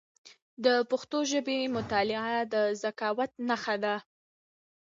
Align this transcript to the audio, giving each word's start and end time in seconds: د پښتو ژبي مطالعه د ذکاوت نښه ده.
د 0.65 0.67
پښتو 0.89 1.17
ژبي 1.31 1.59
مطالعه 1.75 2.35
د 2.53 2.55
ذکاوت 2.81 3.31
نښه 3.47 3.75
ده. 3.83 3.95